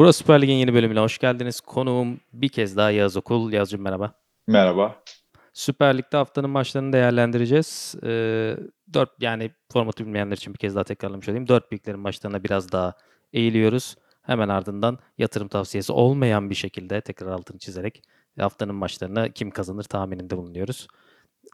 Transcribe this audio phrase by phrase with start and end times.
[0.00, 1.60] Burası Süper Lig'in yeni bölümüne hoş geldiniz.
[1.60, 3.52] Konuğum bir kez daha Yağız Okul.
[3.52, 4.12] Yazcım merhaba.
[4.46, 5.02] Merhaba.
[5.52, 7.94] Süper Lig'de haftanın maçlarını değerlendireceğiz.
[8.02, 8.56] Ee,
[8.92, 11.48] 4 yani formatı bilmeyenler için bir kez daha tekrarlamış olayım.
[11.48, 12.94] 4 büyüklerin maçlarına biraz daha
[13.32, 13.96] eğiliyoruz.
[14.22, 18.02] Hemen ardından yatırım tavsiyesi olmayan bir şekilde tekrar altını çizerek
[18.38, 20.88] haftanın maçlarına kim kazanır tahmininde bulunuyoruz.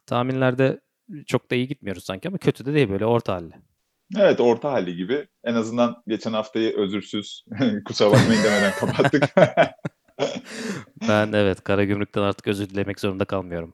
[0.05, 0.79] Tahminlerde
[1.25, 3.53] çok da iyi gitmiyoruz sanki ama kötü de değil böyle orta halli.
[4.15, 5.27] Evet orta halli gibi.
[5.43, 7.45] En azından geçen haftayı özürsüz
[7.85, 9.23] kusura bakmayın demeden kapattık.
[11.09, 13.73] ben evet Karagümrük'ten artık özür dilemek zorunda kalmıyorum.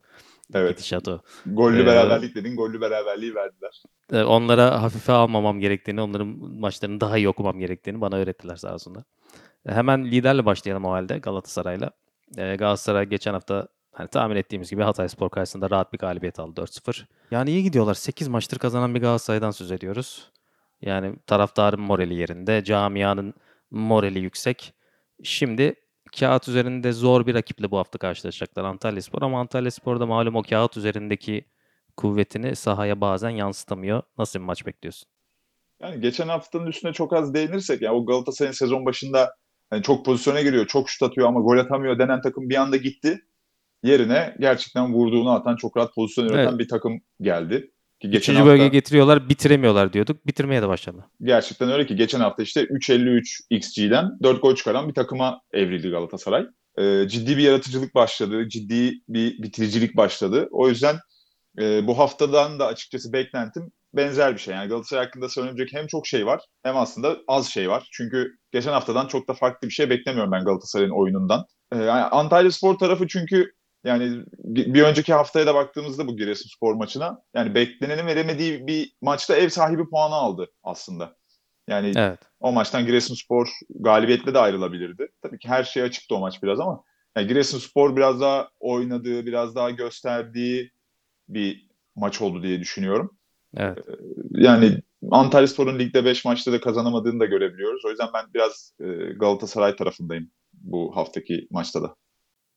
[0.54, 0.78] Evet.
[0.78, 1.22] Gidişat o.
[1.46, 2.56] Gollü ee, beraberlik dedin.
[2.56, 3.84] Gollü beraberliği verdiler.
[4.26, 6.28] Onlara hafife almamam gerektiğini, onların
[6.60, 9.04] maçlarını daha iyi okumam gerektiğini bana öğrettiler sağ olsunlar.
[9.68, 11.92] Hemen liderle başlayalım o halde Galatasaray'la.
[12.38, 16.62] Ee, Galatasaray geçen hafta hani tahmin ettiğimiz gibi Hatay Spor karşısında rahat bir galibiyet aldı
[16.62, 17.06] 4-0.
[17.32, 17.94] Yani iyi gidiyorlar.
[17.94, 20.32] 8 maçtır kazanan bir Galatasaray'dan söz ediyoruz.
[20.82, 23.34] Yani taraftarın morali yerinde, camianın
[23.72, 24.74] morali yüksek.
[25.24, 25.76] Şimdi
[26.20, 30.36] kağıt üzerinde zor bir rakiple bu hafta karşılaşacaklar Antalya Spor ama Antalya Spor da malum
[30.36, 31.46] o kağıt üzerindeki
[31.98, 34.02] kuvvetini sahaya bazen yansıtamıyor.
[34.18, 35.10] Nasıl bir maç bekliyorsun?
[35.82, 39.36] Yani geçen haftanın üstüne çok az değinirsek yani o Galatasaray'ın sezon başında
[39.70, 43.22] hani çok pozisyona giriyor, çok şut atıyor ama gol atamıyor denen takım bir anda gitti.
[43.84, 46.60] Yerine gerçekten vurduğunu atan, çok rahat pozisyon üreten evet.
[46.60, 47.72] bir takım geldi.
[48.00, 50.28] Ki geçen Üçüncü hafta, bölge getiriyorlar, bitiremiyorlar diyorduk.
[50.28, 51.06] Bitirmeye de başladı.
[51.22, 56.46] Gerçekten öyle ki geçen hafta işte 3.53 XG'den 4 gol çıkaran bir takıma evrildi Galatasaray.
[56.78, 60.48] Ee, ciddi bir yaratıcılık başladı, ciddi bir bitiricilik başladı.
[60.52, 60.96] O yüzden
[61.60, 64.56] e, bu haftadan da açıkçası beklentim benzer bir şey.
[64.56, 67.90] Yani Galatasaray hakkında söylenecek hem çok şey var hem aslında az şey var.
[67.92, 71.46] Çünkü geçen haftadan çok da farklı bir şey beklemiyorum ben Galatasaray'ın oyunundan.
[71.72, 73.52] Ee, yani Antalya Spor tarafı çünkü
[73.84, 79.50] yani bir önceki haftaya da baktığımızda bu Giresunspor maçına yani beklenenin veremediği bir maçta ev
[79.50, 81.16] sahibi puanı aldı aslında.
[81.68, 82.20] Yani evet.
[82.40, 85.08] o maçtan Giresunspor galibiyetle de ayrılabilirdi.
[85.22, 86.84] Tabii ki her şey açıktı o maç biraz ama
[87.18, 90.72] yani Giresunspor biraz daha oynadığı, biraz daha gösterdiği
[91.30, 93.18] bir maç oldu diye düşünüyorum.
[93.58, 93.78] Evet.
[93.78, 93.92] Ee,
[94.32, 94.82] yani
[95.12, 97.86] Antalya Spor'un ligde 5 maçta da kazanamadığını da görebiliyoruz.
[97.86, 101.96] O yüzden ben biraz e, Galatasaray tarafındayım bu haftaki maçta da.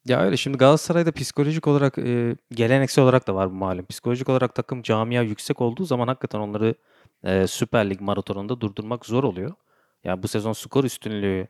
[0.07, 3.87] Ya öyle şimdi Galatasaray'da psikolojik olarak e, geleneksel olarak da var bu malum.
[3.87, 6.75] Psikolojik olarak takım camia yüksek olduğu zaman hakikaten onları
[7.25, 9.53] e, Süper Lig maratonunda durdurmak zor oluyor.
[10.05, 11.49] Yani bu sezon skor üstünlüğü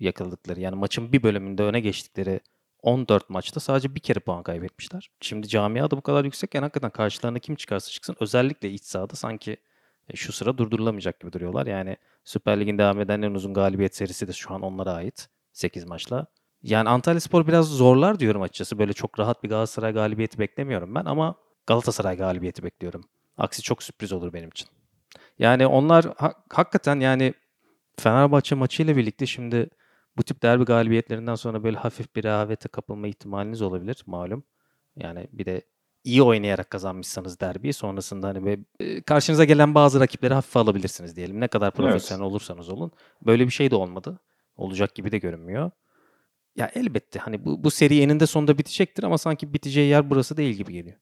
[0.00, 2.40] yakaladıkları yani maçın bir bölümünde öne geçtikleri
[2.82, 5.10] 14 maçta sadece bir kere puan kaybetmişler.
[5.20, 9.56] Şimdi camia da bu kadar yüksekken hakikaten karşılarına kim çıkarsa çıksın özellikle iç sahada sanki
[10.10, 11.66] e, şu sıra durdurulamayacak gibi duruyorlar.
[11.66, 15.84] Yani Süper Lig'in devam eden en uzun galibiyet serisi de şu an onlara ait 8
[15.84, 16.26] maçla.
[16.64, 18.78] Yani Antalya Spor biraz zorlar diyorum açıkçası.
[18.78, 21.34] Böyle çok rahat bir Galatasaray galibiyeti beklemiyorum ben ama
[21.66, 23.04] Galatasaray galibiyeti bekliyorum.
[23.38, 24.68] Aksi çok sürpriz olur benim için.
[25.38, 27.34] Yani onlar ha- hakikaten yani
[27.98, 29.70] Fenerbahçe maçıyla birlikte şimdi
[30.16, 34.44] bu tip derbi galibiyetlerinden sonra böyle hafif bir rehavete kapılma ihtimaliniz olabilir malum.
[34.96, 35.62] Yani bir de
[36.04, 41.40] iyi oynayarak kazanmışsanız derbi sonrasında hani böyle, e, karşınıza gelen bazı rakipleri hafife alabilirsiniz diyelim.
[41.40, 42.30] Ne kadar profesyonel evet.
[42.30, 42.92] olursanız olun.
[43.22, 44.18] Böyle bir şey de olmadı.
[44.56, 45.70] Olacak gibi de görünmüyor.
[46.56, 50.54] Ya elbette hani bu, bu seri eninde sonunda bitecektir ama sanki biteceği yer burası değil
[50.54, 50.96] gibi geliyor.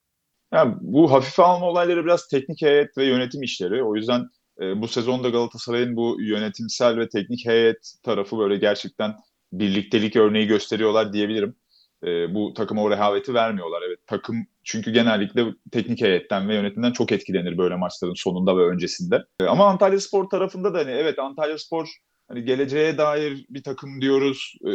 [0.52, 3.84] Ya bu hafife alma olayları biraz teknik heyet ve yönetim işleri.
[3.84, 4.28] O yüzden
[4.60, 9.14] e, bu sezonda Galatasaray'ın bu yönetimsel ve teknik heyet tarafı böyle gerçekten
[9.52, 11.56] birliktelik örneği gösteriyorlar diyebilirim.
[12.04, 13.82] E, bu takıma o rehaveti vermiyorlar.
[13.88, 19.24] Evet takım çünkü genellikle teknik heyetten ve yönetimden çok etkilenir böyle maçların sonunda ve öncesinde.
[19.40, 21.88] E, ama Antalya Spor tarafında da hani evet Antalya Spor
[22.32, 24.72] hani geleceğe dair bir takım diyoruz, e,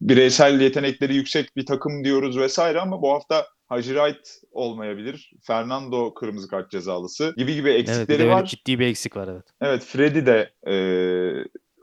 [0.00, 5.32] bireysel yetenekleri yüksek bir takım diyoruz vesaire ama bu hafta Hacı Wright olmayabilir.
[5.42, 8.46] Fernando kırmızı kart cezalısı gibi gibi eksikleri evet, var.
[8.46, 9.44] Ciddi bir eksik var evet.
[9.60, 10.76] Evet Freddy de e,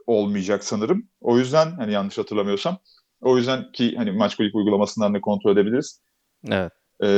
[0.06, 1.08] olmayacak sanırım.
[1.20, 2.78] O yüzden hani yanlış hatırlamıyorsam.
[3.20, 6.00] O yüzden ki hani maç kulüp uygulamasından da kontrol edebiliriz.
[6.48, 6.72] Evet.
[7.02, 7.08] E,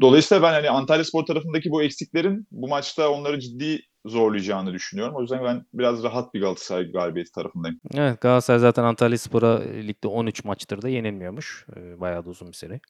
[0.00, 5.14] dolayısıyla ben hani Antalya Spor tarafındaki bu eksiklerin bu maçta onları ciddi zorlayacağını düşünüyorum.
[5.16, 7.80] O yüzden ben biraz rahat bir Galatasaray galibiyeti tarafındayım.
[7.94, 11.66] Evet Galatasaray zaten Antalya Spor'a ligde 13 maçtır da yenilmiyormuş.
[11.76, 12.80] Ee, bayağı da uzun bir seri.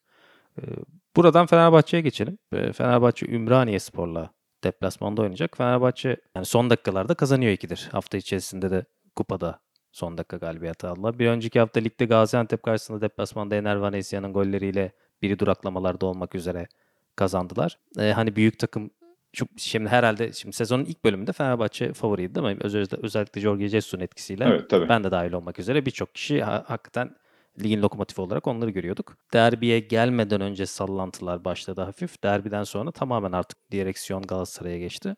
[0.57, 0.61] Ee,
[1.15, 2.37] buradan Fenerbahçe'ye geçelim.
[2.73, 4.29] Fenerbahçe Ümraniye Spor'la
[4.63, 5.57] deplasmanda oynayacak.
[5.57, 7.89] Fenerbahçe yani son dakikalarda kazanıyor ikidir.
[7.91, 8.85] Hafta içerisinde de
[9.15, 9.59] kupada
[9.91, 11.19] son dakika galibiyeti aldılar.
[11.19, 14.91] Bir önceki hafta ligde Gaziantep karşısında deplasmanda Ener Valencia'nın golleriyle
[15.21, 16.67] biri duraklamalarda olmak üzere
[17.15, 17.77] kazandılar.
[17.99, 18.91] Ee, hani büyük takım
[19.33, 22.57] çok şimdi herhalde şimdi sezonun ilk bölümünde Fenerbahçe favoriydi değil mi?
[22.61, 24.89] Özellikle, özellikle Jorge Jesus'un etkisiyle evet, tabii.
[24.89, 27.15] ben de dahil olmak üzere birçok kişi ha, hakikaten
[27.63, 29.17] ligin lokomotifi olarak onları görüyorduk.
[29.33, 32.23] Derbiye gelmeden önce sallantılar başladı hafif.
[32.23, 35.15] Derbiden sonra tamamen artık direksiyon Galatasaray'a geçti.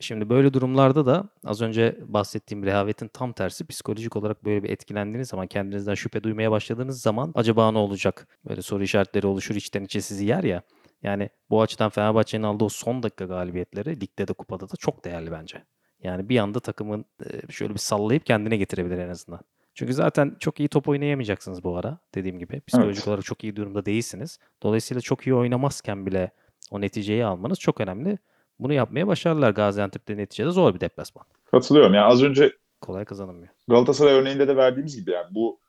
[0.00, 5.28] şimdi böyle durumlarda da az önce bahsettiğim rehavetin tam tersi psikolojik olarak böyle bir etkilendiğiniz
[5.28, 8.28] zaman kendinizden şüphe duymaya başladığınız zaman acaba ne olacak?
[8.48, 10.62] Böyle soru işaretleri oluşur içten içe sizi yer ya.
[11.02, 15.64] Yani bu açıdan Fenerbahçe'nin aldığı son dakika galibiyetleri ligde de kupada da çok değerli bence.
[16.02, 17.04] Yani bir anda takımın
[17.50, 19.40] şöyle bir sallayıp kendine getirebilir en azından.
[19.74, 22.60] Çünkü zaten çok iyi top oynayamayacaksınız bu ara dediğim gibi.
[22.60, 23.08] Psikolojik evet.
[23.08, 24.38] olarak çok iyi durumda değilsiniz.
[24.62, 26.30] Dolayısıyla çok iyi oynamazken bile
[26.70, 28.18] o neticeyi almanız çok önemli.
[28.58, 31.24] Bunu yapmaya başarırlar Gaziantep'te neticede zor bir deplasman.
[31.50, 31.94] Katılıyorum.
[31.94, 33.52] Yani az önce kolay kazanılmıyor.
[33.68, 35.60] Galatasaray örneğinde de verdiğimiz gibi yani bu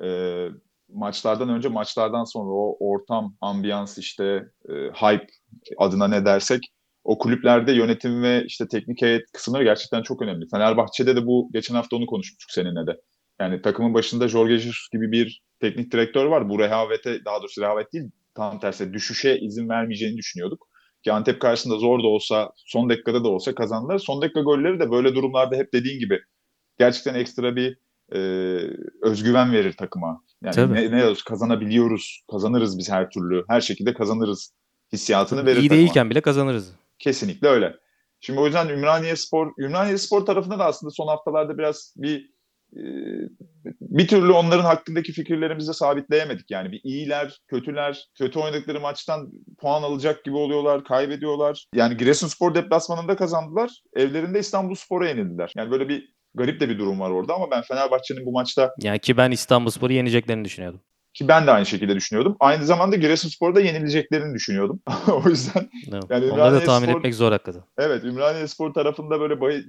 [0.00, 0.06] e,
[0.88, 5.26] maçlardan önce maçlardan sonra o ortam, ambiyans işte e, hype
[5.78, 6.60] adına ne dersek
[7.04, 10.48] o kulüplerde yönetim ve işte teknik heyet kısımları gerçekten çok önemli.
[10.50, 13.00] Fenerbahçe'de de bu geçen hafta onu konuşmuştuk seninle de.
[13.40, 16.48] Yani takımın başında Jorge Jesus gibi bir teknik direktör var.
[16.48, 20.68] Bu rehavete daha doğrusu rehavet değil tam tersi düşüşe izin vermeyeceğini düşünüyorduk.
[21.04, 23.98] Ki Antep karşısında zor da olsa son dakikada da olsa kazandılar.
[23.98, 26.20] Son dakika golleri de böyle durumlarda hep dediğin gibi
[26.78, 27.78] gerçekten ekstra bir
[28.12, 28.18] e,
[29.02, 30.22] özgüven verir takıma.
[30.44, 30.74] Yani Tabii.
[30.74, 34.52] ne, ne kazanabiliyoruz, kazanırız biz her türlü, her şekilde kazanırız
[34.92, 35.80] hissiyatını verir İyi takıma.
[35.80, 36.74] değilken bile kazanırız.
[36.98, 37.74] Kesinlikle öyle.
[38.20, 42.30] Şimdi o yüzden Ümraniye Spor, Ümraniye Spor tarafında da aslında son haftalarda biraz bir
[42.76, 42.82] e,
[43.80, 46.50] bir türlü onların hakkındaki fikirlerimizi sabitleyemedik.
[46.50, 51.66] Yani bir iyiler, kötüler, kötü oynadıkları maçtan puan alacak gibi oluyorlar, kaybediyorlar.
[51.74, 53.82] Yani Giresunspor deplasmanında kazandılar.
[53.96, 55.52] Evlerinde İstanbulspor'a yenildiler.
[55.56, 58.74] Yani böyle bir garip de bir durum var orada ama ben Fenerbahçe'nin bu maçta...
[58.82, 60.80] Yani ki ben İstanbulspor'u yeneceklerini düşünüyordum.
[61.14, 62.36] Ki ben de aynı şekilde düşünüyordum.
[62.40, 64.80] Aynı zamanda Giresunspor'da yenileceklerini düşünüyordum.
[65.24, 66.04] o yüzden evet.
[66.10, 67.62] yani Onları da tahmin Spor, etmek zor hakikaten.
[67.78, 69.62] Evet, Ümraniye Spor tarafında böyle bay,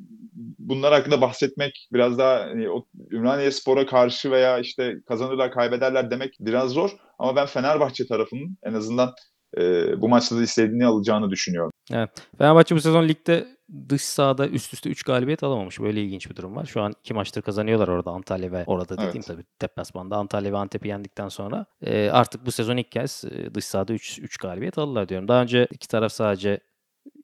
[0.59, 6.38] bunlar hakkında bahsetmek biraz daha hani, o Ümraniye Spor'a karşı veya işte kazanırlar kaybederler demek
[6.39, 6.89] biraz zor.
[7.19, 9.13] Ama ben Fenerbahçe tarafının en azından
[9.57, 9.61] e,
[10.01, 11.71] bu maçta da istediğini alacağını düşünüyorum.
[11.94, 12.09] Evet.
[12.38, 13.47] Fenerbahçe bu sezon ligde
[13.89, 15.80] dış sahada üst üste 3 galibiyet alamamış.
[15.80, 16.65] Böyle ilginç bir durum var.
[16.65, 19.25] Şu an iki maçtır kazanıyorlar orada Antalya ve orada dediğim evet.
[19.25, 23.65] tabii deplasmanda Antalya ve Antep'i yendikten sonra e, artık bu sezon ilk kez e, dış
[23.65, 25.27] sahada 3 3 galibiyet aldılar diyorum.
[25.27, 26.59] Daha önce iki taraf sadece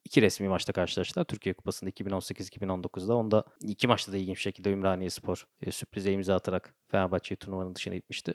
[0.06, 1.26] iki resmi maçta karşılaştılar.
[1.26, 3.16] Türkiye Kupası'nda 2018-2019'da.
[3.16, 7.76] Onda iki maçta da ilginç bir şekilde Ümraniye Spor e, sürprize imza atarak Fenerbahçe'yi turnuvanın
[7.76, 8.34] dışına itmişti.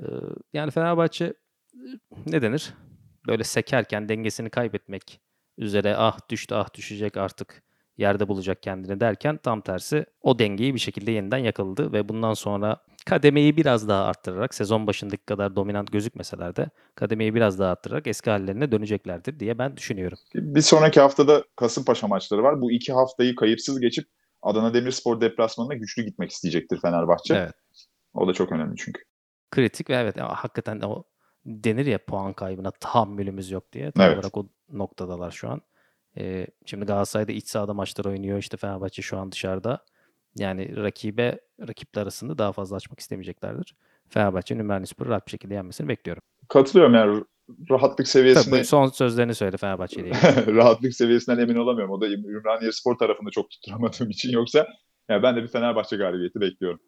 [0.00, 0.06] E,
[0.52, 1.34] yani Fenerbahçe e,
[2.26, 2.74] ne denir?
[3.26, 5.20] Böyle sekerken dengesini kaybetmek
[5.58, 7.62] üzere ah düştü ah düşecek artık
[7.98, 12.76] yerde bulacak kendini derken tam tersi o dengeyi bir şekilde yeniden yakaladı ve bundan sonra
[13.06, 18.30] kademeyi biraz daha arttırarak sezon başındaki kadar dominant gözükmeseler de kademeyi biraz daha arttırarak eski
[18.30, 20.18] hallerine döneceklerdir diye ben düşünüyorum.
[20.34, 22.60] Bir sonraki haftada Kasımpaşa maçları var.
[22.60, 24.04] Bu iki haftayı kayıpsız geçip
[24.42, 27.34] Adana Demirspor deplasmanına güçlü gitmek isteyecektir Fenerbahçe.
[27.34, 27.52] Evet.
[28.14, 29.02] O da çok önemli çünkü.
[29.50, 31.04] Kritik ve evet hakikaten o
[31.46, 33.90] denir ya puan kaybına tahammülümüz yok diye.
[33.90, 34.18] Tam evet.
[34.18, 35.60] olarak o noktadalar şu an.
[36.18, 38.38] Ee, şimdi Galatasaray'da iç sahada maçlar oynuyor.
[38.38, 39.84] İşte Fenerbahçe şu an dışarıda.
[40.36, 43.74] Yani rakibe, rakipler arasında daha fazla açmak istemeyeceklerdir.
[44.08, 46.22] Fenerbahçe'nin Ümraniyespor'u rahat bir şekilde yenmesini bekliyorum.
[46.48, 47.24] Katılıyorum yani
[47.70, 48.54] rahatlık seviyesine...
[48.54, 50.10] Tabii son sözlerini söyle Fenerbahçe'yle.
[50.46, 51.94] rahatlık seviyesinden emin olamıyorum.
[51.94, 54.32] O da Ümraniye Spor tarafında çok tutturamadığım için.
[54.32, 54.66] Yoksa
[55.08, 56.80] yani ben de bir Fenerbahçe galibiyeti bekliyorum.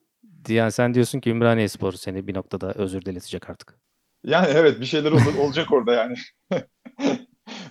[0.48, 3.78] Yani sen diyorsun ki Ümraniye Spor seni bir noktada özür diletecek artık.
[4.24, 6.14] Yani evet bir şeyler ol- olacak orada yani.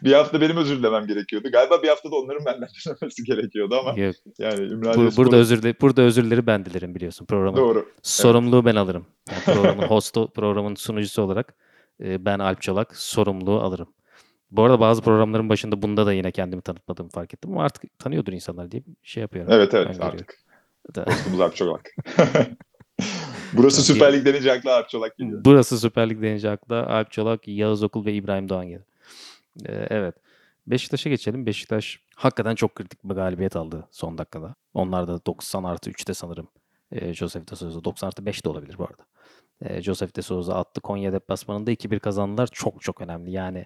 [0.03, 1.51] bir hafta benim özür dilemem gerekiyordu.
[1.51, 4.15] Galiba bir hafta da onların benden dilemesi gerekiyordu ama Yok.
[4.39, 7.57] yani Ümraniye Bu, burada özür burada özürleri ben dilerim biliyorsun programın.
[7.57, 7.89] Doğru.
[8.01, 8.65] Sorumluluğu evet.
[8.65, 9.05] ben alırım.
[9.31, 11.55] Yani programın hostu, programın sunucusu olarak
[12.03, 13.87] e, ben Alp Çolak sorumluluğu alırım.
[14.51, 18.33] Bu arada bazı programların başında bunda da yine kendimi tanıtmadığımı fark ettim ama artık tanıyordur
[18.33, 19.51] insanlar diye şey yapıyorum.
[19.53, 20.37] Evet evet artık.
[21.05, 21.95] Hostumuz Alp Çolak.
[23.53, 25.41] Burası Süper Lig denince akla Alp Çolak geliyor.
[25.45, 28.83] Burası Süper Lig denince akla Alp Çolak, Yağız Okul ve İbrahim Doğan geliyor.
[29.65, 30.15] Ee, evet.
[30.67, 31.45] Beşiktaş'a geçelim.
[31.45, 34.55] Beşiktaş hakikaten çok kritik bir galibiyet aldı son dakikada.
[34.73, 36.47] Onlar da 90 artı 3'te sanırım.
[36.91, 39.05] E, Joseph de Souza 90 artı 5 de olabilir bu arada.
[39.61, 42.47] E, Joseph de Souza attı Konya deplasmanında 2-1 kazandılar.
[42.51, 43.31] Çok çok önemli.
[43.31, 43.65] Yani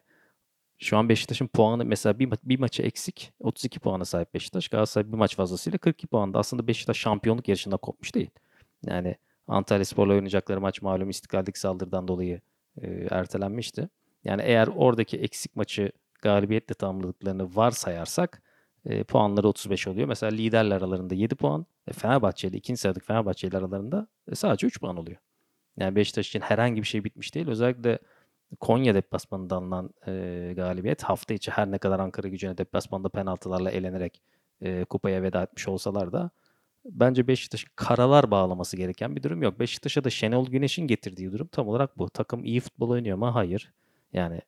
[0.80, 3.34] şu an Beşiktaş'ın puanı mesela bir, ma- bir maçı eksik.
[3.40, 4.68] 32 puana sahip Beşiktaş.
[4.68, 6.40] Galatasaray bir maç fazlasıyla 42 puanda.
[6.40, 8.30] Aslında Beşiktaş şampiyonluk yarışında kopmuş değil.
[8.86, 9.16] Yani
[9.48, 12.42] Antalya Spor'la oynayacakları maç malum istiklaldeki saldırıdan dolayı
[12.82, 13.90] e, ertelenmişti.
[14.24, 18.42] Yani eğer oradaki eksik maçı galibiyetle tamamladıklarını varsayarsak
[18.86, 20.08] e, puanları 35 oluyor.
[20.08, 21.66] Mesela liderler aralarında 7 puan.
[21.88, 25.18] E, Fenerbahçe ile ikinci sıradaki Fenerbahçe ile aralarında e, sadece 3 puan oluyor.
[25.78, 27.48] Yani Beşiktaş için herhangi bir şey bitmiş değil.
[27.48, 28.00] Özellikle
[28.60, 34.22] Konya deplasmanında alınan e, galibiyet hafta içi her ne kadar Ankara gücüne deplasmanda penaltılarla elenerek
[34.62, 36.30] e, kupaya veda etmiş olsalar da
[36.92, 39.60] bence Beşiktaş'ın karalar bağlaması gereken bir durum yok.
[39.60, 42.10] Beşiktaş'a da Şenol Güneş'in getirdiği durum tam olarak bu.
[42.10, 43.36] Takım iyi futbol oynuyor mu?
[43.36, 43.74] Hayır.
[44.14, 44.42] Yani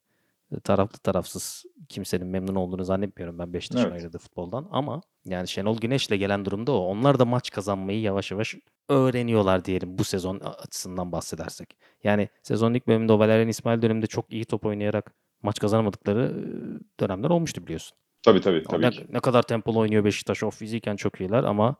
[0.64, 4.02] taraflı tarafsız kimsenin memnun olduğunu zannetmiyorum ben Beşiktaş'ın Evet.
[4.02, 6.76] oynadığı futboldan ama yani Şenol Güneş'le gelen durumda o.
[6.76, 8.56] Onlar da maç kazanmayı yavaş yavaş
[8.90, 11.78] öğreniyorlar diyelim bu sezon açısından bahsedersek.
[12.04, 17.00] Yani sezon ilk bölümünde o Valerian İsmail döneminde çok iyi top oynayarak maç kazanamadıkları e,
[17.00, 17.98] dönemler olmuştu biliyorsun.
[18.24, 19.06] Tabii tabii tabii ne, ki.
[19.10, 21.76] ne kadar tempolu oynuyor Beşiktaş o fiziken çok iyiler ama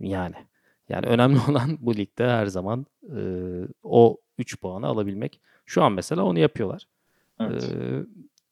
[0.00, 0.36] yani
[0.88, 3.20] yani önemli olan bu ligde her zaman e,
[3.82, 5.40] o 3 puanı alabilmek.
[5.66, 6.88] Şu an mesela onu yapıyorlar.
[7.40, 7.72] Evet.
[7.74, 8.02] Ee,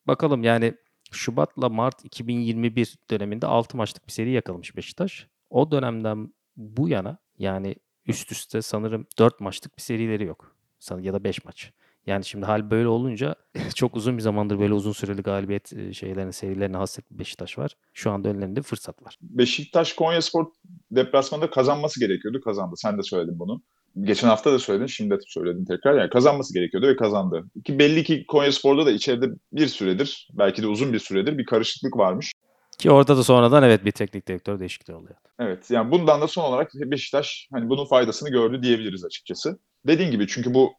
[0.06, 0.74] bakalım yani
[1.10, 5.28] Şubat'la Mart 2021 döneminde 6 maçlık bir seri yakalamış Beşiktaş.
[5.50, 10.56] O dönemden bu yana yani üst üste sanırım 4 maçlık bir serileri yok.
[11.00, 11.72] Ya da 5 maç.
[12.06, 13.34] Yani şimdi hal böyle olunca
[13.74, 17.76] çok uzun bir zamandır böyle uzun süreli galibiyet e, şeylerini, serilerine hasret Beşiktaş var.
[17.94, 19.18] Şu anda önlerinde fırsat var.
[19.22, 20.46] Beşiktaş Konyaspor
[20.90, 22.40] deplasmanda kazanması gerekiyordu.
[22.40, 22.74] Kazandı.
[22.76, 23.62] Sen de söyledin bunu.
[24.00, 25.98] Geçen hafta da söyledin, şimdi de söyledin tekrar.
[25.98, 27.44] Yani kazanması gerekiyordu ve kazandı.
[27.64, 31.96] Ki belli ki Konyaspor'da da içeride bir süredir, belki de uzun bir süredir bir karışıklık
[31.96, 32.32] varmış.
[32.78, 35.14] Ki orada da sonradan evet bir teknik direktör değişikliği oluyor.
[35.38, 39.58] Evet, yani bundan da son olarak Beşiktaş hani bunun faydasını gördü diyebiliriz açıkçası.
[39.86, 40.72] Dediğin gibi çünkü bu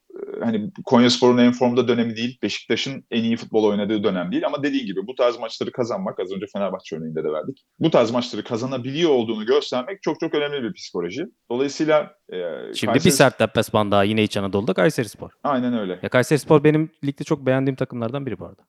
[0.46, 4.86] hani Konyaspor'un en formda dönemi değil, Beşiktaş'ın en iyi futbol oynadığı dönem değil ama dediğin
[4.86, 7.64] gibi bu tarz maçları kazanmak az önce Fenerbahçe örneğinde de verdik.
[7.80, 11.26] Bu tarz maçları kazanabiliyor olduğunu göstermek çok çok önemli bir psikoloji.
[11.52, 12.38] Dolayısıyla e,
[12.76, 15.32] Şimdi Kayseri- bir sert deplasman daha yine İç Anadolu'da Kayserispor.
[15.44, 16.00] Aynen öyle.
[16.04, 18.62] Ya Kayserispor benim ligde çok beğendiğim takımlardan biri bu arada.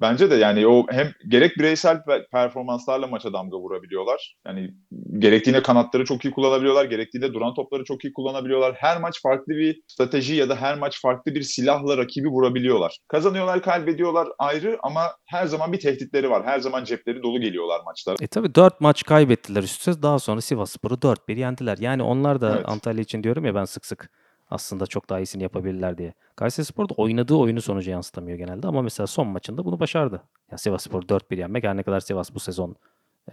[0.00, 4.36] Bence de yani o hem gerek bireysel pe- performanslarla maça damga vurabiliyorlar.
[4.46, 4.74] Yani
[5.18, 8.74] gerektiğinde kanatları çok iyi kullanabiliyorlar, gerektiğinde duran topları çok iyi kullanabiliyorlar.
[8.74, 12.98] Her maç farklı bir strateji ya da her maç farklı bir silahla rakibi vurabiliyorlar.
[13.08, 16.46] Kazanıyorlar, kaybediyorlar ayrı ama her zaman bir tehditleri var.
[16.46, 18.16] Her zaman cepleri dolu geliyorlar maçlara.
[18.20, 20.02] E tabi 4 maç kaybettiler üst üste.
[20.02, 21.78] Daha sonra Sivasspor'u 4-1 yendiler.
[21.80, 22.68] Yani onlar da Evet.
[22.68, 24.10] Antalya için diyorum ya ben sık sık
[24.52, 26.14] aslında çok daha iyisini yapabilirler diye.
[26.36, 30.22] Kayserispor da oynadığı oyunu sonucu yansıtamıyor genelde ama mesela son maçında bunu başardı.
[30.50, 32.76] Ya Sivasspor 4-1 yenmek her ne kadar Sivas bu sezon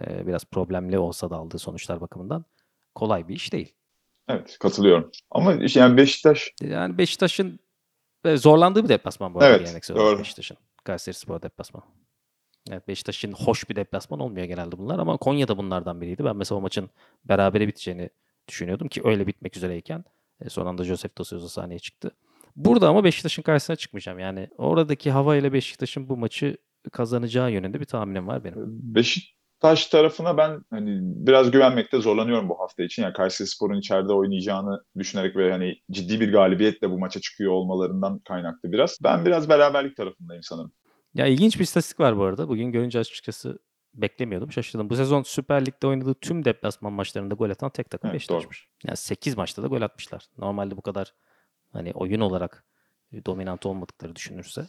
[0.00, 2.44] e, biraz problemli olsa da aldığı sonuçlar bakımından
[2.94, 3.74] kolay bir iş değil.
[4.28, 5.10] Evet, katılıyorum.
[5.30, 7.60] Ama yani Beşiktaş Yani Beşiktaş'ın
[8.24, 10.18] e, zorlandığı bir deplasman bu arada Evet, olarak doğru.
[10.18, 10.56] Beşiktaş'ın.
[10.84, 11.84] Kayserispor deplasmanı.
[12.70, 16.24] Evet Beşiktaş'ın hoş bir deplasman olmuyor genelde bunlar ama Konya da bunlardan biriydi.
[16.24, 16.90] Ben mesela o maçın
[17.24, 18.10] berabere biteceğini
[18.48, 20.04] düşünüyordum ki öyle bitmek üzereyken
[20.44, 22.10] e, son anda Josef Dos Souza sahneye çıktı.
[22.56, 24.18] Burada ama Beşiktaş'ın karşısına çıkmayacağım.
[24.18, 26.56] Yani oradaki hava ile Beşiktaş'ın bu maçı
[26.92, 28.56] kazanacağı yönünde bir tahminim var benim.
[28.94, 33.02] Beşiktaş tarafına ben hani biraz güvenmekte zorlanıyorum bu hafta için.
[33.02, 38.72] Yani Kayserispor'un içeride oynayacağını düşünerek ve hani ciddi bir galibiyetle bu maça çıkıyor olmalarından kaynaklı
[38.72, 38.98] biraz.
[39.04, 40.72] Ben biraz beraberlik tarafındayım sanırım.
[41.14, 42.48] Ya ilginç bir istatistik var bu arada.
[42.48, 43.58] Bugün görünce açıkçası
[43.94, 44.52] beklemiyordum.
[44.52, 44.90] Şaşırdım.
[44.90, 48.68] Bu sezon Süper Lig'de oynadığı tüm deplasman maçlarında gol atan tek takım Evet, Beşiktaş'mış.
[48.84, 50.24] Yani 8 maçta da gol atmışlar.
[50.38, 51.14] Normalde bu kadar
[51.72, 52.64] hani oyun olarak
[53.12, 54.66] e, dominant olmadıkları düşünürse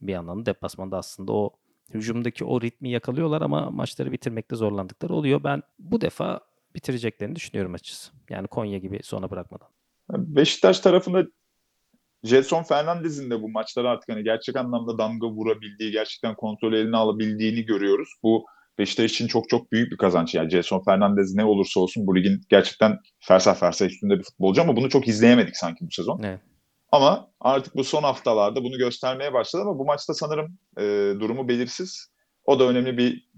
[0.00, 1.50] bir yandan da deplasmanda aslında o
[1.94, 5.44] hücumdaki o ritmi yakalıyorlar ama maçları bitirmekte zorlandıkları oluyor.
[5.44, 6.40] Ben bu defa
[6.74, 8.12] bitireceklerini düşünüyorum açıkçası.
[8.30, 9.68] Yani Konya gibi sona bırakmadan.
[10.10, 11.26] Beşiktaş tarafında
[12.24, 17.64] Jetson Fernandez'in de bu maçlara artık hani gerçek anlamda damga vurabildiği, gerçekten kontrolü eline alabildiğini
[17.64, 18.08] görüyoruz.
[18.22, 18.44] Bu
[18.78, 20.34] Beşiktaş için çok çok büyük bir kazanç.
[20.34, 24.76] Yani Jetson Fernandez ne olursa olsun bu ligin gerçekten fersah fersah üstünde bir futbolcu ama
[24.76, 26.20] bunu çok izleyemedik sanki bu sezon.
[26.22, 26.40] Evet.
[26.92, 30.82] Ama artık bu son haftalarda bunu göstermeye başladı ama bu maçta sanırım e,
[31.20, 32.08] durumu belirsiz.
[32.44, 33.28] O da önemli bir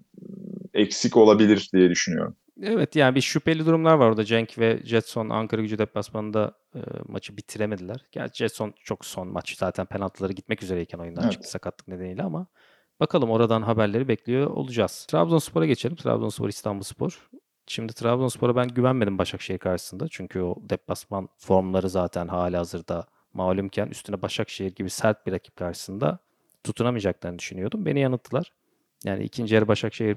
[0.75, 2.37] eksik olabilir diye düşünüyorum.
[2.61, 4.25] Evet yani bir şüpheli durumlar var orada.
[4.25, 8.05] Cenk ve Jetson Ankara gücü deplasmanında e, maçı bitiremediler.
[8.13, 11.33] Gerçi Jetson çok son maç zaten penaltıları gitmek üzereyken oyundan Evet.
[11.33, 12.47] çıktı sakatlık nedeniyle ama
[13.01, 15.07] bakalım oradan haberleri bekliyor olacağız.
[15.11, 15.97] Trabzonspor'a geçelim.
[15.97, 17.29] Trabzonspor İstanbulspor.
[17.67, 20.07] Şimdi Trabzonspor'a ben güvenmedim Başakşehir karşısında.
[20.11, 26.19] Çünkü o deplasman formları zaten hala hazırda malumken üstüne Başakşehir gibi sert bir rakip karşısında
[26.65, 27.87] tutunamayacaklarını düşünüyordum.
[27.87, 28.53] Beni yanılttılar.
[29.05, 30.17] Yani ikinci yarı Başakşehir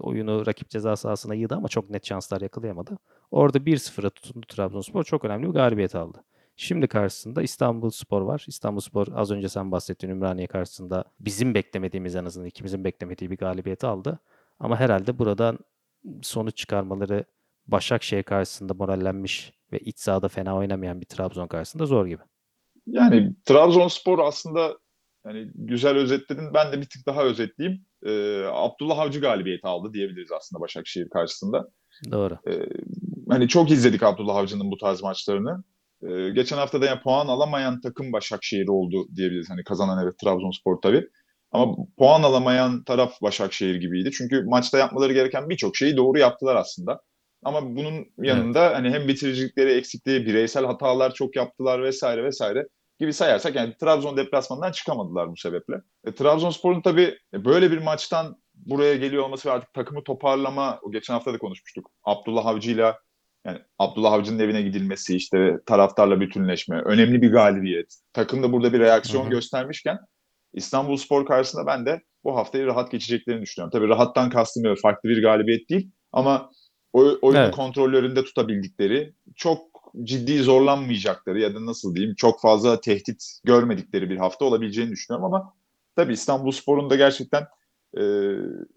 [0.00, 2.98] oyunu rakip ceza sahasına yığdı ama çok net şanslar yakalayamadı.
[3.30, 5.04] Orada 1-0'a tutundu Trabzonspor.
[5.04, 6.24] Çok önemli bir galibiyet aldı.
[6.56, 8.44] Şimdi karşısında İstanbul Spor var.
[8.48, 13.36] İstanbul Spor az önce sen bahsettiğin Ümraniye karşısında bizim beklemediğimiz en azından ikimizin beklemediği bir
[13.36, 14.18] galibiyeti aldı.
[14.58, 15.58] Ama herhalde buradan
[16.22, 17.24] sonuç çıkarmaları
[17.66, 22.22] Başakşehir karşısında morallenmiş ve iç sahada fena oynamayan bir Trabzon karşısında zor gibi.
[22.86, 24.78] Yani Trabzonspor aslında
[25.28, 26.54] yani güzel özetledin.
[26.54, 27.84] Ben de bir tık daha özetleyeyim.
[28.06, 31.68] Ee, Abdullah Avcı galibiyeti aldı diyebiliriz aslında Başakşehir karşısında.
[32.10, 32.38] Doğru.
[32.48, 32.68] Ee,
[33.28, 35.64] hani çok izledik Abdullah Avcı'nın bu tarz maçlarını.
[36.02, 39.50] Ee, geçen hafta da yani puan alamayan takım Başakşehir oldu diyebiliriz.
[39.50, 41.08] Hani kazanan evet Trabzonspor tabii.
[41.52, 44.10] Ama puan alamayan taraf Başakşehir gibiydi.
[44.10, 47.00] Çünkü maçta yapmaları gereken birçok şeyi doğru yaptılar aslında.
[47.44, 52.66] Ama bunun yanında hani hem bitiricilikleri eksikliği, bireysel hatalar çok yaptılar vesaire vesaire.
[53.00, 55.74] Gibi sayarsak yani Trabzon deplasmanından çıkamadılar bu sebeple.
[56.06, 61.14] E, Trabzonspor'un tabii böyle bir maçtan buraya geliyor olması ve artık takımı toparlama, o geçen
[61.14, 61.90] hafta da konuşmuştuk.
[62.04, 62.98] Abdullah Avcı'yla
[63.46, 67.94] yani Abdullah Avcı'nın evine gidilmesi, işte taraftarla bütünleşme, önemli bir galibiyet.
[68.12, 69.30] Takım da burada bir reaksiyon Hı-hı.
[69.30, 69.98] göstermişken
[70.52, 73.70] İstanbul Spor karşısında ben de bu haftayı rahat geçeceklerini düşünüyorum.
[73.70, 76.50] Tabii rahattan kastım farklı bir galibiyet değil ama
[76.92, 77.54] oyunu evet.
[77.54, 84.44] kontrollerinde tutabildikleri, çok ciddi zorlanmayacakları ya da nasıl diyeyim çok fazla tehdit görmedikleri bir hafta
[84.44, 85.54] olabileceğini düşünüyorum ama
[85.96, 87.46] tabii İstanbul Spor'un da gerçekten
[87.96, 88.02] e,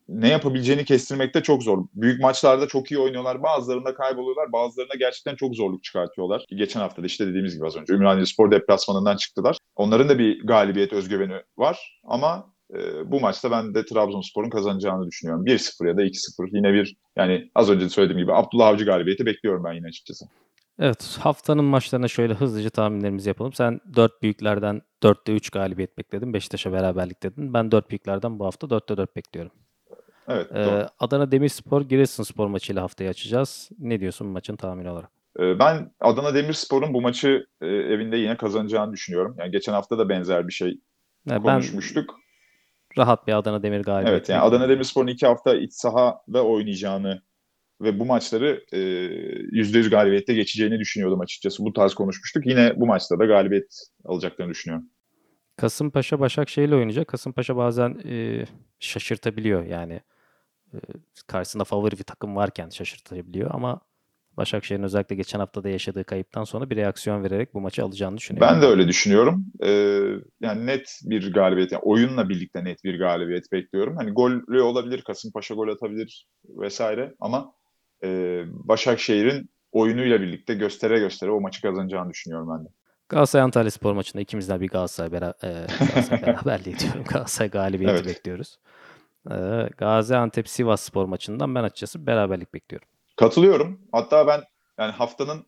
[0.10, 1.86] ne yapabileceğini kestirmekte çok zor.
[1.94, 3.44] Büyük maçlarda çok iyi oynuyorlar.
[3.44, 4.51] Bazılarında kayboluyorlar.
[4.51, 6.46] Bazılarında gerçekten çok zorluk çıkartıyorlar.
[6.50, 9.58] Geçen hafta da işte dediğimiz gibi az önce Ümraniye Spor deplasmanından çıktılar.
[9.75, 15.46] Onların da bir galibiyet özgüveni var ama e, bu maçta ben de Trabzonspor'un kazanacağını düşünüyorum.
[15.46, 19.63] 1-0 ya da 2-0 yine bir yani az önce söylediğim gibi Abdullah Avcı galibiyeti bekliyorum
[19.63, 20.25] ben yine açıkçası.
[20.81, 23.53] Evet, haftanın maçlarına şöyle hızlıca tahminlerimizi yapalım.
[23.53, 26.33] Sen 4 büyüklerden 4'te 3 galibiyet bekledin.
[26.33, 27.53] Beşiktaş'a beraberlik dedin.
[27.53, 29.51] Ben 4 büyüklerden bu hafta 4'te 4 bekliyorum.
[30.27, 30.85] Evet, ee, doğru.
[31.00, 33.69] Adana Demirspor Giresunspor maçıyla haftayı açacağız.
[33.79, 35.09] Ne diyorsun maçın tahmini olarak?
[35.39, 39.35] Ee, ben Adana Demirspor'un bu maçı e, evinde yine kazanacağını düşünüyorum.
[39.39, 40.79] Yani geçen hafta da benzer bir şey
[41.25, 42.15] yani konuşmuştuk.
[42.97, 44.11] rahat bir Adana Demir galibiyeti.
[44.11, 47.21] Evet yani Adana Demirspor'un iki hafta iç sahada oynayacağını
[47.81, 51.65] ve bu maçları e, %100 galibiyette geçeceğini düşünüyordum açıkçası.
[51.65, 52.45] Bu tarz konuşmuştuk.
[52.45, 53.73] Yine bu maçta da galibiyet
[54.05, 54.88] alacaklarını düşünüyorum.
[55.57, 57.07] Kasımpaşa Başakşehir ile oynayacak.
[57.07, 58.45] Kasımpaşa bazen e,
[58.79, 60.01] şaşırtabiliyor yani.
[60.73, 60.77] E,
[61.27, 63.81] karşısında favori bir takım varken şaşırtabiliyor ama
[64.38, 68.50] Başakşehir'in özellikle geçen hafta da yaşadığı kayıptan sonra bir reaksiyon vererek bu maçı alacağını düşünüyorum.
[68.51, 69.45] Ben de öyle düşünüyorum.
[69.63, 70.01] Ee,
[70.41, 73.95] yani net bir galibiyet, yani oyunla birlikte net bir galibiyet bekliyorum.
[73.97, 77.53] Hani gollü olabilir, Kasımpaşa gol atabilir vesaire ama
[78.03, 82.70] e, Başakşehir'in oyunuyla birlikte göstere göstere o maçı kazanacağını düşünüyorum ben de.
[83.10, 85.48] Galatasaray Antalya Spor maçında ikimizden bir Galatasaray, bera e,
[85.79, 87.03] Galatasaray beraberliği diyorum.
[87.03, 88.05] Galatasaray galibiyeti evet.
[88.05, 88.60] bekliyoruz.
[89.31, 89.36] E,
[89.77, 92.88] Gaziantep Sivas Spor maçından ben açıkçası beraberlik bekliyorum.
[93.15, 93.79] Katılıyorum.
[93.91, 94.41] Hatta ben
[94.78, 95.45] yani haftanın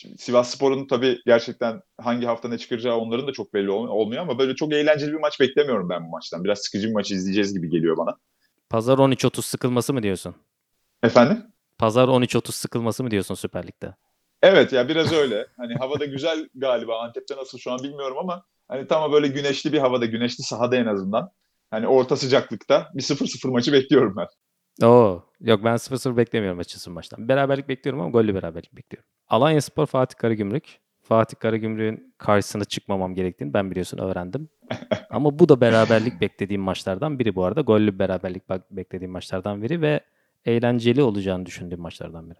[0.00, 4.38] Şimdi Sivas Spor'un tabii gerçekten hangi hafta ne çıkaracağı onların da çok belli olmuyor ama
[4.38, 6.44] böyle çok eğlenceli bir maç beklemiyorum ben bu maçtan.
[6.44, 8.16] Biraz sıkıcı bir maç izleyeceğiz gibi geliyor bana.
[8.70, 10.34] Pazar 13.30 sıkılması mı diyorsun?
[11.02, 11.42] Efendim?
[11.80, 13.94] Pazar 13.30 sıkılması mı diyorsun Süper Lig'de?
[14.42, 15.46] Evet ya biraz öyle.
[15.56, 17.00] Hani havada güzel galiba.
[17.00, 20.86] Antep'te nasıl şu an bilmiyorum ama hani tam böyle güneşli bir havada, güneşli sahada en
[20.86, 21.30] azından.
[21.70, 24.26] Hani orta sıcaklıkta bir 0-0 maçı bekliyorum ben.
[24.86, 27.28] Oo, yok ben 0-0 beklemiyorum açıkçası maçtan.
[27.28, 29.08] Beraberlik bekliyorum ama gollü beraberlik bekliyorum.
[29.28, 30.80] Alanya Spor Fatih Karagümrük.
[31.02, 34.48] Fatih Karagümrük'ün karşısına çıkmamam gerektiğini ben biliyorsun öğrendim.
[35.10, 37.60] ama bu da beraberlik beklediğim maçlardan biri bu arada.
[37.60, 40.00] Gollü beraberlik beklediğim maçlardan biri ve
[40.44, 42.38] eğlenceli olacağını düşündüğüm maçlardan biri.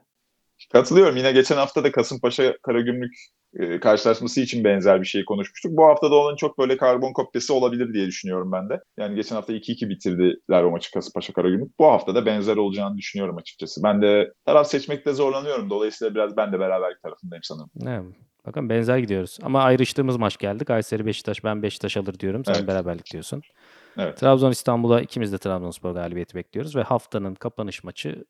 [0.73, 1.17] Katılıyorum.
[1.17, 3.15] Yine geçen hafta da Kasımpaşa Karagümrük
[3.59, 5.73] e, karşılaşması için benzer bir şey konuşmuştuk.
[5.77, 8.81] Bu hafta da onun çok böyle karbon kopyası olabilir diye düşünüyorum ben de.
[8.99, 11.79] Yani geçen hafta 2-2 bitirdiler o maçı Kasımpaşa Karagümrük.
[11.79, 13.83] Bu hafta da benzer olacağını düşünüyorum açıkçası.
[13.83, 15.71] Ben de taraf seçmekte zorlanıyorum.
[15.71, 17.71] Dolayısıyla biraz ben de beraberlik tarafındayım sanırım.
[17.87, 18.17] Evet.
[18.47, 19.39] Bakın benzer gidiyoruz.
[19.43, 20.65] Ama ayrıştığımız maç geldi.
[20.65, 22.45] Kayseri Beşiktaş ben Beşiktaş alır diyorum.
[22.45, 22.69] Sen evet.
[22.69, 23.43] beraberlik diyorsun.
[23.97, 24.17] Evet.
[24.17, 28.25] Trabzon İstanbul'a ikimiz de Trabzonspor galibiyeti bekliyoruz ve haftanın kapanış maçı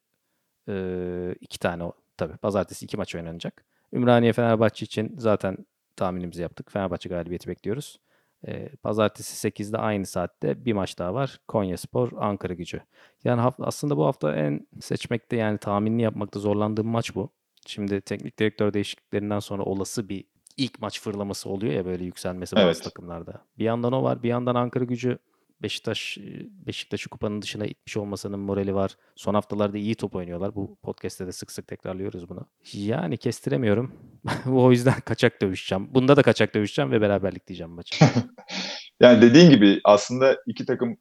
[0.68, 3.64] e, iki tane tabii pazartesi iki maç oynanacak.
[3.92, 5.56] Ümraniye Fenerbahçe için zaten
[5.96, 6.72] tahminimizi yaptık.
[6.72, 8.00] Fenerbahçe galibiyeti bekliyoruz.
[8.46, 11.40] E, pazartesi 8'de aynı saatte bir maç daha var.
[11.48, 12.82] Konya Spor, Ankara Gücü.
[13.24, 17.30] Yani aslında bu hafta en seçmekte yani tahminini yapmakta zorlandığım maç bu.
[17.66, 20.24] Şimdi teknik direktör değişikliklerinden sonra olası bir
[20.56, 22.68] ilk maç fırlaması oluyor ya böyle yükselmesi evet.
[22.68, 23.44] bazı takımlarda.
[23.58, 24.22] Bir yandan o var.
[24.22, 25.18] Bir yandan Ankara Gücü
[25.62, 26.18] Beşiktaş
[26.66, 28.96] Beşiktaş'ı kupanın dışına itmiş olmasının morali var.
[29.16, 30.54] Son haftalarda iyi top oynuyorlar.
[30.54, 32.46] Bu podcast'te de sık sık tekrarlıyoruz bunu.
[32.72, 33.94] Yani kestiremiyorum.
[34.52, 35.94] o yüzden kaçak dövüşeceğim.
[35.94, 38.04] Bunda da kaçak dövüşeceğim ve beraberlik diyeceğim maçı.
[39.00, 40.96] yani dediğin gibi aslında iki takım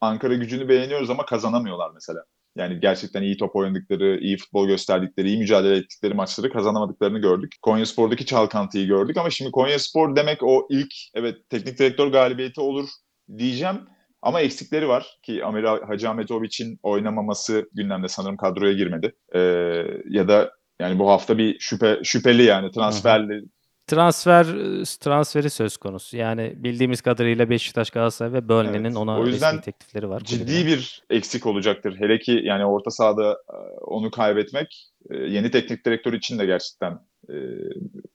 [0.00, 2.24] Ankara gücünü beğeniyoruz ama kazanamıyorlar mesela.
[2.56, 7.54] Yani gerçekten iyi top oynadıkları, iyi futbol gösterdikleri, iyi mücadele ettikleri maçları kazanamadıklarını gördük.
[7.62, 12.60] Konya Spor'daki çalkantıyı gördük ama şimdi Konya Spor demek o ilk evet teknik direktör galibiyeti
[12.60, 12.88] olur
[13.38, 13.80] diyeceğim.
[14.22, 19.12] Ama eksikleri var ki Amir Hacı Ahmetoviç'in oynamaması gündemde sanırım kadroya girmedi.
[19.34, 19.40] Ee,
[20.08, 23.42] ya da yani bu hafta bir şüphe şüpheli yani transferli
[23.86, 24.46] transfer
[25.00, 26.16] transferi söz konusu.
[26.16, 28.96] Yani bildiğimiz kadarıyla Beşiktaş, Galatasaray ve Burnley'nin evet.
[28.96, 30.20] ona o yüzden teklifleri var.
[30.20, 31.96] Ciddi bir eksik olacaktır.
[31.98, 36.92] Hele ki yani orta sahada e, onu kaybetmek e, yeni teknik direktör için de gerçekten
[37.28, 37.34] e,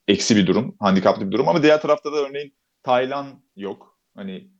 [0.08, 3.98] eksi bir durum, handikaplı bir durum ama diğer tarafta da örneğin Taylan yok.
[4.16, 4.50] Hani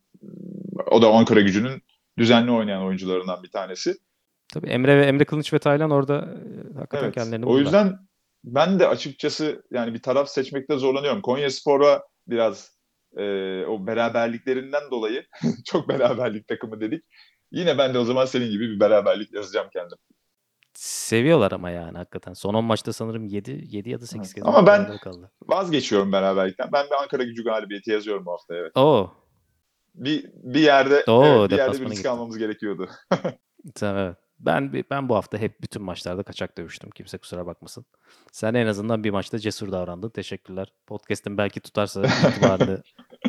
[0.91, 1.83] o da Ankara gücünün
[2.19, 3.97] düzenli oynayan oyuncularından bir tanesi.
[4.53, 7.15] Tabii Emre ve Emre Kılıç ve Taylan orada e, hakikaten evet.
[7.15, 7.59] kendilerini buldular.
[7.59, 7.99] O yüzden
[8.45, 11.23] ben de açıkçası yani bir taraf seçmekte zorlanıyorum.
[11.23, 12.79] Konya Spor'a biraz
[13.17, 13.23] e,
[13.67, 15.27] o beraberliklerinden dolayı
[15.65, 17.05] çok beraberlik takımı dedik.
[17.53, 19.99] Yine ben de o zaman senin gibi bir beraberlik yazacağım kendim.
[20.75, 22.33] Seviyorlar ama yani hakikaten.
[22.33, 25.31] Son 10 maçta sanırım 7 7 ya da 8 kez Ama ben- kaldı.
[25.49, 26.69] Vazgeçiyorum beraberlikten.
[26.73, 28.77] Ben bir Ankara gücü galibiyeti yazıyorum bu hafta evet.
[28.77, 29.11] Oo.
[29.99, 32.09] Bir bir yerde Oo, evet, bir yerde deplasmana bir risk gitti.
[32.09, 32.89] almamız gerekiyordu.
[33.75, 34.17] Tamam, evet.
[34.39, 36.91] Ben ben bu hafta hep bütün maçlarda kaçak dövüştüm.
[36.91, 37.85] Kimse kusura bakmasın.
[38.33, 40.11] Sen en azından bir maçta cesur davrandın.
[40.11, 40.73] Teşekkürler.
[40.87, 42.83] Podcast'ın belki tutarsa itibarını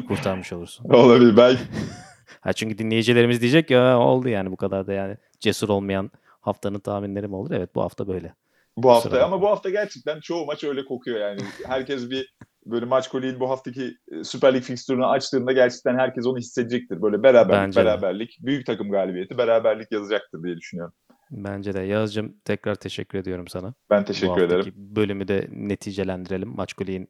[0.08, 0.86] kurtarmış olursun.
[0.89, 1.38] Olabilir.
[1.38, 1.62] Belki
[2.41, 7.27] Ha çünkü dinleyicilerimiz diyecek ya oldu yani bu kadar da yani cesur olmayan haftanın tahminleri
[7.27, 7.51] mi olur?
[7.51, 8.34] Evet bu hafta böyle.
[8.77, 11.41] bu hafta ama bu hafta gerçekten çoğu maç öyle kokuyor yani.
[11.67, 12.34] Herkes bir
[12.71, 17.01] böyle maç koliğin bu haftaki e, Süper Lig fikstürünü açtığında gerçekten herkes onu hissedecektir.
[17.01, 17.86] Böyle beraberlik, Bence de.
[17.86, 20.93] beraberlik, büyük takım galibiyeti, beraberlik yazacaktır diye düşünüyorum.
[21.32, 21.79] Bence de.
[21.82, 23.73] Yağız'cığım tekrar teşekkür ediyorum sana.
[23.89, 24.73] Ben teşekkür ederim.
[24.75, 26.49] bölümü de neticelendirelim.
[26.55, 27.10] Maçkuli'nin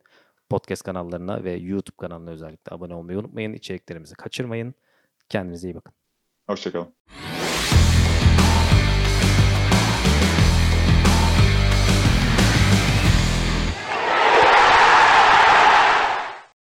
[0.49, 3.53] podcast kanallarına ve YouTube kanalına özellikle abone olmayı unutmayın.
[3.53, 4.73] İçeriklerimizi kaçırmayın.
[5.29, 5.93] Kendinize iyi bakın.
[6.47, 6.93] Hoşçakalın.